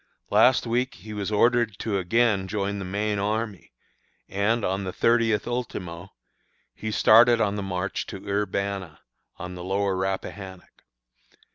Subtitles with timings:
[0.31, 3.71] Last week he was ordered to again join the main army,
[4.27, 6.11] and, on the thirtieth ultimo,
[6.73, 9.01] he started on the march to Urbanna,
[9.37, 10.85] on the Lower Rappahannock.